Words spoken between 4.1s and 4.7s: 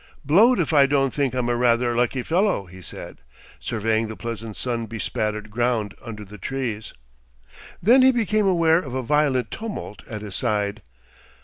pleasant